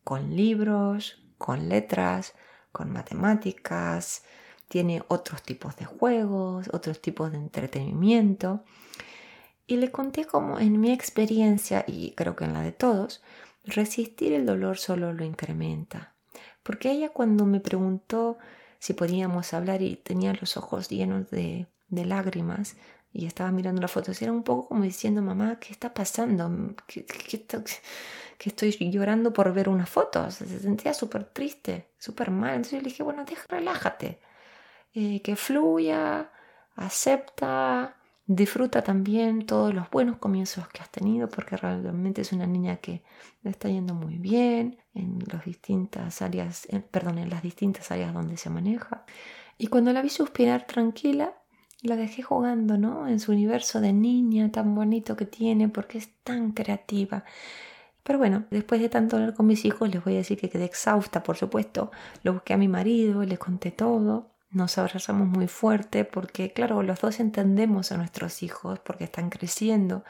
con 0.05 0.35
libros, 0.35 1.23
con 1.37 1.69
letras, 1.69 2.35
con 2.73 2.91
matemáticas, 2.91 4.25
tiene 4.73 5.03
otros 5.09 5.43
tipos 5.43 5.77
de 5.77 5.85
juegos, 5.85 6.71
otros 6.73 7.03
tipos 7.03 7.31
de 7.31 7.37
entretenimiento. 7.37 8.65
Y 9.67 9.77
le 9.77 9.93
conté 9.93 10.25
cómo 10.25 10.59
en 10.59 10.81
mi 10.81 10.93
experiencia, 10.93 11.85
y 11.87 12.13
creo 12.13 12.37
que 12.37 12.47
en 12.47 12.55
la 12.55 12.63
de 12.63 12.73
todos, 12.73 13.23
resistir 13.65 14.33
el 14.33 14.47
dolor 14.47 14.79
solo 14.79 15.13
lo 15.13 15.27
incrementa. 15.27 16.15
Porque 16.63 16.91
ella 16.91 17.11
cuando 17.11 17.45
me 17.45 17.61
preguntó 17.61 18.39
si 18.79 18.95
podíamos 18.95 19.53
hablar 19.53 19.83
y 19.83 19.97
tenía 19.97 20.33
los 20.33 20.57
ojos 20.57 20.89
llenos 20.89 21.31
de, 21.31 21.67
lágrimas 21.91 22.77
y 23.13 23.27
estaba 23.27 23.51
mirando 23.51 23.83
las 23.83 23.91
fotos, 23.91 24.23
era 24.23 24.33
un 24.33 24.43
poco 24.43 24.69
como 24.69 24.85
diciendo, 24.85 25.21
mamá, 25.21 25.59
¿qué 25.61 25.71
está 25.71 25.93
pasando? 25.93 26.51
¿Qué, 26.87 27.05
que 27.05 28.49
estoy 28.49 28.73
llorando 28.91 29.35
por 29.35 29.53
ver 29.53 29.69
unas 29.69 29.91
fotos? 29.91 30.37
Se 30.37 30.61
sentía 30.61 30.95
súper 30.95 31.25
triste, 31.25 31.91
súper 31.99 32.31
mal. 32.31 32.55
Entonces 32.55 32.73
yo 32.73 32.79
le 32.79 32.89
dije, 32.89 33.03
bueno, 33.03 33.27
deja, 33.27 33.45
relájate 33.51 34.19
eh, 34.95 35.23
que 35.23 35.37
fluya, 35.37 36.31
acepta, 36.77 37.97
disfruta 38.27 38.83
también 38.83 39.47
todos 39.47 39.75
los 39.75 39.91
buenos 39.91 40.19
comienzos 40.19 40.69
que 40.69 40.83
has 40.83 40.91
tenido 40.91 41.29
porque 41.29 41.57
realmente 41.57 42.23
es 42.23 42.33
una 42.33 42.47
niña 42.47 42.77
que 42.77 43.03
está 43.45 43.69
yendo 43.69 43.95
muy 43.95 44.19
bien 44.19 44.79
en 44.95 45.19
las 45.31 45.45
distintas 45.45 46.23
áreas, 46.23 46.69
perdón, 46.91 47.19
en 47.19 47.31
las 47.31 47.43
distintas 47.43 47.91
áreas 47.91 48.13
donde 48.15 48.37
se 48.37 48.51
maneja. 48.51 49.05
Y 49.59 49.69
cuando 49.69 49.93
la 49.93 50.03
vi 50.03 50.09
suspirar 50.09 50.67
tranquila, 50.67 51.35
la 51.83 51.97
dejé 51.97 52.23
jugando, 52.23 52.79
¿no? 52.79 53.09
En 53.09 53.19
su 53.21 53.33
universo 53.33 53.81
de 53.81 53.93
niña 53.93 54.53
tan 54.53 54.75
bonito 54.75 55.17
que 55.17 55.27
tiene 55.27 55.69
porque 55.69 55.99
es 55.99 56.11
tan 56.23 56.53
creativa. 56.53 57.25
Pero 58.03 58.19
bueno, 58.19 58.45
después 58.51 58.81
de 58.81 58.89
tanto 58.89 59.17
hablar 59.17 59.35
con 59.35 59.47
mis 59.47 59.65
hijos, 59.65 59.89
les 59.89 60.03
voy 60.05 60.15
a 60.15 60.19
decir 60.19 60.39
que 60.39 60.51
quedé 60.51 60.65
exhausta, 60.65 61.23
por 61.23 61.37
supuesto. 61.37 61.91
Lo 62.23 62.35
busqué 62.35 62.55
a 62.55 62.57
mi 62.57 62.69
marido, 62.69 63.23
le 63.25 63.39
conté 63.39 63.71
todo 63.71 64.32
nos 64.53 64.79
abrazamos 64.79 65.27
muy 65.29 65.49
fuerte 65.49 66.05
porque, 66.05 66.53
claro, 66.53 66.83
los 66.83 67.01
dos 67.01 67.21
entendemos 67.21 67.93
a 67.93 67.97
nuestros 67.97 68.43
hijos 68.43 68.79
porque 68.81 69.05
están 69.05 69.31
creciendo, 69.31 70.05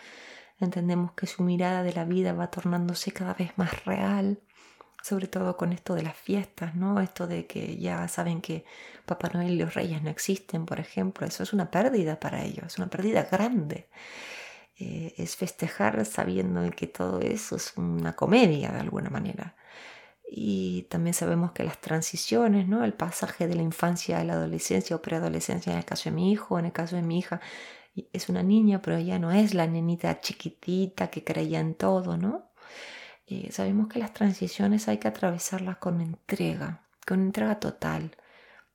entendemos 0.60 1.12
que 1.12 1.26
su 1.26 1.42
mirada 1.42 1.82
de 1.82 1.92
la 1.92 2.04
vida 2.04 2.32
va 2.32 2.50
tornándose 2.50 3.12
cada 3.12 3.34
vez 3.34 3.52
más 3.56 3.84
real, 3.84 4.40
sobre 5.02 5.26
todo 5.28 5.56
con 5.56 5.72
esto 5.72 5.94
de 5.94 6.02
las 6.02 6.16
fiestas, 6.16 6.74
¿no? 6.74 7.00
Esto 7.00 7.26
de 7.26 7.46
que 7.46 7.76
ya 7.78 8.06
saben 8.08 8.40
que 8.40 8.64
Papá 9.06 9.30
Noel 9.32 9.52
y 9.52 9.56
los 9.56 9.74
Reyes 9.74 10.02
no 10.02 10.10
existen, 10.10 10.66
por 10.66 10.80
ejemplo, 10.80 11.26
eso 11.26 11.42
es 11.42 11.52
una 11.52 11.70
pérdida 11.70 12.20
para 12.20 12.44
ellos, 12.44 12.66
es 12.66 12.78
una 12.78 12.88
pérdida 12.88 13.24
grande. 13.30 13.88
Eh, 14.78 15.14
es 15.18 15.36
festejar 15.36 16.04
sabiendo 16.06 16.68
que 16.70 16.86
todo 16.86 17.20
eso 17.20 17.56
es 17.56 17.74
una 17.76 18.14
comedia 18.14 18.72
de 18.72 18.80
alguna 18.80 19.10
manera 19.10 19.54
y 20.34 20.84
también 20.84 21.12
sabemos 21.12 21.52
que 21.52 21.62
las 21.62 21.78
transiciones, 21.78 22.66
¿no? 22.66 22.84
el 22.84 22.94
pasaje 22.94 23.46
de 23.46 23.54
la 23.54 23.60
infancia 23.60 24.18
a 24.18 24.24
la 24.24 24.32
adolescencia 24.32 24.96
o 24.96 25.02
preadolescencia, 25.02 25.72
en 25.72 25.78
el 25.78 25.84
caso 25.84 26.08
de 26.08 26.16
mi 26.16 26.32
hijo, 26.32 26.58
en 26.58 26.64
el 26.64 26.72
caso 26.72 26.96
de 26.96 27.02
mi 27.02 27.18
hija, 27.18 27.42
es 28.14 28.30
una 28.30 28.42
niña, 28.42 28.80
pero 28.80 28.98
ya 28.98 29.18
no 29.18 29.30
es 29.30 29.52
la 29.52 29.66
nenita 29.66 30.22
chiquitita 30.22 31.08
que 31.10 31.22
creía 31.22 31.60
en 31.60 31.74
todo, 31.74 32.16
¿no? 32.16 32.50
Eh, 33.26 33.52
sabemos 33.52 33.88
que 33.88 33.98
las 33.98 34.14
transiciones 34.14 34.88
hay 34.88 34.96
que 34.96 35.08
atravesarlas 35.08 35.76
con 35.76 36.00
entrega, 36.00 36.80
con 37.06 37.20
entrega 37.20 37.60
total. 37.60 38.16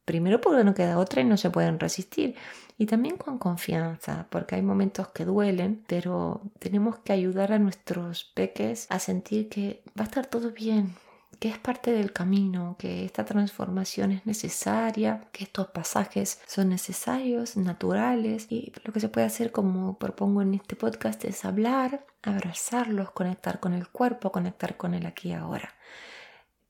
Primero 0.06 0.40
porque 0.40 0.64
no 0.64 0.76
queda 0.76 1.00
otra 1.00 1.22
y 1.22 1.26
no 1.26 1.38
se 1.38 1.50
pueden 1.50 1.80
resistir. 1.80 2.36
Y 2.78 2.86
también 2.86 3.18
con 3.18 3.40
confianza, 3.40 4.28
porque 4.30 4.56
hay 4.56 4.62
momentos 4.62 5.08
que 5.08 5.26
duelen, 5.26 5.84
pero 5.88 6.42
tenemos 6.60 7.00
que 7.00 7.14
ayudar 7.14 7.52
a 7.52 7.58
nuestros 7.58 8.26
peques 8.36 8.86
a 8.92 9.00
sentir 9.00 9.50
que 9.50 9.82
va 10.00 10.04
a 10.04 10.08
estar 10.08 10.28
todo 10.28 10.52
bien, 10.52 10.96
que 11.40 11.50
es 11.50 11.58
parte 11.58 11.92
del 11.92 12.14
camino, 12.14 12.76
que 12.80 13.06
esta 13.06 13.26
transformación 13.26 14.12
es 14.12 14.26
necesaria, 14.26 15.28
que 15.32 15.44
estos 15.44 15.68
pasajes 15.68 16.42
son 16.48 16.70
necesarios, 16.70 17.58
naturales 17.58 18.48
y 18.50 18.74
lo 18.84 18.94
que 18.94 19.00
se 19.00 19.10
puede 19.10 19.28
hacer 19.28 19.52
como 19.52 19.98
propongo 19.98 20.42
en 20.42 20.56
este 20.56 20.76
podcast 20.76 21.24
es 21.26 21.46
hablar, 21.46 22.06
abrazarlos, 22.24 23.12
conectar 23.12 23.60
con 23.60 23.74
el 23.74 23.88
cuerpo, 23.88 24.32
conectar 24.32 24.78
con 24.78 24.94
el 24.94 25.06
aquí 25.06 25.30
y 25.30 25.34
ahora. 25.34 25.74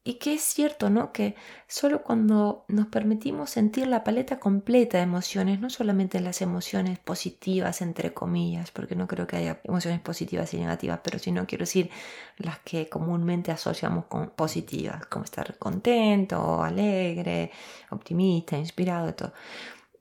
Y 0.07 0.13
que 0.19 0.35
es 0.35 0.41
cierto, 0.41 0.89
¿no? 0.89 1.11
Que 1.11 1.35
solo 1.67 2.01
cuando 2.01 2.63
nos 2.69 2.87
permitimos 2.87 3.49
sentir 3.49 3.87
la 3.87 4.05
paleta 4.05 4.39
completa 4.39 4.99
de 4.99 5.03
emociones, 5.03 5.59
no 5.59 5.69
solamente 5.69 6.21
las 6.21 6.41
emociones 6.41 6.97
positivas, 6.97 7.81
entre 7.81 8.13
comillas, 8.13 8.71
porque 8.71 8.95
no 8.95 9.05
creo 9.05 9.27
que 9.27 9.35
haya 9.35 9.59
emociones 9.65 9.99
positivas 9.99 10.53
y 10.53 10.59
negativas, 10.59 11.01
pero 11.03 11.19
si 11.19 11.33
no 11.33 11.45
quiero 11.45 11.63
decir 11.63 11.89
las 12.37 12.59
que 12.59 12.87
comúnmente 12.87 13.51
asociamos 13.51 14.05
con 14.05 14.29
positivas, 14.29 15.05
como 15.07 15.25
estar 15.25 15.57
contento, 15.57 16.63
alegre, 16.63 17.51
optimista, 17.89 18.57
inspirado, 18.57 19.13
todo. 19.13 19.33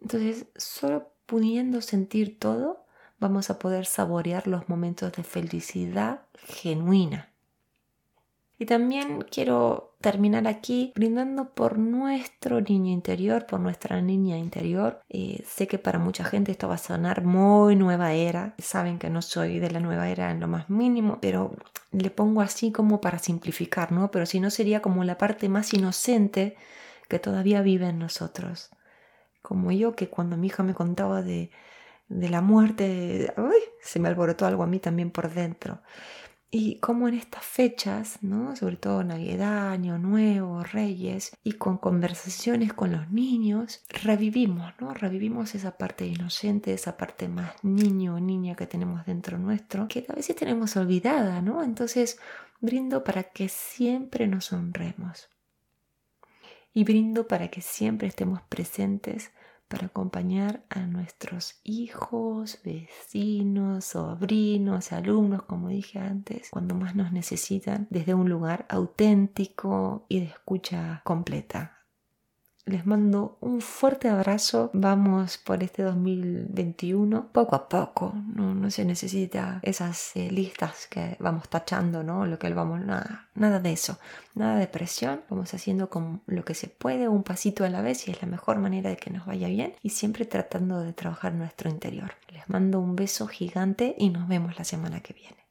Entonces, 0.00 0.46
solo 0.54 1.10
pudiendo 1.26 1.80
sentir 1.80 2.38
todo, 2.38 2.84
vamos 3.18 3.50
a 3.50 3.58
poder 3.58 3.86
saborear 3.86 4.46
los 4.46 4.68
momentos 4.68 5.10
de 5.14 5.24
felicidad 5.24 6.20
genuina. 6.44 7.32
Y 8.58 8.66
también 8.66 9.22
quiero 9.30 9.95
terminar 10.00 10.46
aquí 10.46 10.92
brindando 10.94 11.50
por 11.50 11.78
nuestro 11.78 12.60
niño 12.60 12.92
interior, 12.92 13.46
por 13.46 13.60
nuestra 13.60 14.00
niña 14.00 14.38
interior. 14.38 15.02
Eh, 15.08 15.42
sé 15.46 15.66
que 15.66 15.78
para 15.78 15.98
mucha 15.98 16.24
gente 16.24 16.52
esto 16.52 16.68
va 16.68 16.74
a 16.74 16.78
sonar 16.78 17.24
muy 17.24 17.76
nueva 17.76 18.12
era. 18.12 18.54
Saben 18.58 18.98
que 18.98 19.10
no 19.10 19.22
soy 19.22 19.58
de 19.58 19.70
la 19.70 19.80
nueva 19.80 20.08
era 20.08 20.30
en 20.30 20.40
lo 20.40 20.48
más 20.48 20.70
mínimo, 20.70 21.18
pero 21.20 21.56
le 21.92 22.10
pongo 22.10 22.40
así 22.40 22.72
como 22.72 23.00
para 23.00 23.18
simplificar, 23.18 23.92
¿no? 23.92 24.10
Pero 24.10 24.26
si 24.26 24.40
no 24.40 24.50
sería 24.50 24.82
como 24.82 25.04
la 25.04 25.18
parte 25.18 25.48
más 25.48 25.72
inocente 25.72 26.56
que 27.08 27.18
todavía 27.18 27.62
vive 27.62 27.88
en 27.88 27.98
nosotros. 27.98 28.70
Como 29.42 29.72
yo 29.72 29.94
que 29.94 30.08
cuando 30.08 30.36
mi 30.36 30.48
hija 30.48 30.62
me 30.62 30.74
contaba 30.74 31.22
de, 31.22 31.50
de 32.08 32.28
la 32.28 32.40
muerte, 32.40 33.32
se 33.80 34.00
me 34.00 34.08
alborotó 34.08 34.46
algo 34.46 34.62
a 34.62 34.66
mí 34.66 34.78
también 34.78 35.10
por 35.10 35.32
dentro. 35.32 35.80
Y 36.50 36.78
como 36.78 37.08
en 37.08 37.14
estas 37.14 37.44
fechas, 37.44 38.18
¿no? 38.22 38.54
sobre 38.54 38.76
todo 38.76 39.02
Navidad, 39.02 39.70
Año 39.70 39.98
Nuevo, 39.98 40.62
Reyes, 40.62 41.36
y 41.42 41.54
con 41.54 41.76
conversaciones 41.76 42.72
con 42.72 42.92
los 42.92 43.10
niños, 43.10 43.84
revivimos, 43.88 44.72
¿no? 44.80 44.94
Revivimos 44.94 45.56
esa 45.56 45.76
parte 45.76 46.06
inocente, 46.06 46.72
esa 46.72 46.96
parte 46.96 47.28
más 47.28 47.52
niño 47.64 48.14
o 48.14 48.20
niña 48.20 48.54
que 48.54 48.68
tenemos 48.68 49.04
dentro 49.04 49.38
nuestro, 49.38 49.88
que 49.88 50.06
a 50.08 50.14
veces 50.14 50.36
tenemos 50.36 50.76
olvidada, 50.76 51.42
¿no? 51.42 51.64
Entonces, 51.64 52.18
brindo 52.60 53.02
para 53.02 53.24
que 53.24 53.48
siempre 53.48 54.28
nos 54.28 54.52
honremos. 54.52 55.28
Y 56.72 56.84
brindo 56.84 57.26
para 57.26 57.48
que 57.48 57.60
siempre 57.60 58.06
estemos 58.06 58.40
presentes 58.42 59.32
para 59.68 59.86
acompañar 59.86 60.62
a 60.70 60.80
nuestros 60.80 61.60
hijos, 61.64 62.58
vecinos, 62.64 63.84
sobrinos, 63.84 64.92
alumnos, 64.92 65.42
como 65.42 65.68
dije 65.68 65.98
antes, 65.98 66.50
cuando 66.50 66.74
más 66.74 66.94
nos 66.94 67.12
necesitan, 67.12 67.86
desde 67.90 68.14
un 68.14 68.28
lugar 68.28 68.66
auténtico 68.68 70.06
y 70.08 70.20
de 70.20 70.26
escucha 70.26 71.02
completa. 71.04 71.75
Les 72.66 72.84
mando 72.84 73.38
un 73.40 73.60
fuerte 73.60 74.08
abrazo. 74.08 74.70
Vamos 74.72 75.38
por 75.38 75.62
este 75.62 75.84
2021 75.84 77.28
poco 77.30 77.54
a 77.54 77.68
poco. 77.68 78.12
No, 78.34 78.68
se 78.72 78.84
necesita 78.84 79.60
esas 79.62 80.16
eh, 80.16 80.32
listas 80.32 80.88
que 80.88 81.16
vamos 81.20 81.48
tachando, 81.48 82.02
¿no? 82.02 82.26
Lo 82.26 82.40
que 82.40 82.52
vamos, 82.52 82.80
nada, 82.80 83.28
nada 83.36 83.60
de 83.60 83.72
eso. 83.72 84.00
Nada 84.34 84.58
de 84.58 84.66
presión. 84.66 85.20
Vamos 85.30 85.54
haciendo 85.54 85.88
con 85.88 86.22
lo 86.26 86.44
que 86.44 86.54
se 86.54 86.66
puede, 86.66 87.06
un 87.06 87.22
pasito 87.22 87.64
a 87.64 87.68
la 87.68 87.82
vez 87.82 88.08
y 88.08 88.10
es 88.10 88.20
la 88.20 88.26
mejor 88.26 88.58
manera 88.58 88.90
de 88.90 88.96
que 88.96 89.10
nos 89.10 89.26
vaya 89.26 89.46
bien. 89.46 89.74
Y 89.84 89.90
siempre 89.90 90.24
tratando 90.24 90.80
de 90.80 90.92
trabajar 90.92 91.34
nuestro 91.34 91.70
interior. 91.70 92.14
Les 92.32 92.50
mando 92.50 92.80
un 92.80 92.96
beso 92.96 93.28
gigante 93.28 93.94
y 93.96 94.10
nos 94.10 94.26
vemos 94.26 94.58
la 94.58 94.64
semana 94.64 94.98
que 94.98 95.14
viene. 95.14 95.45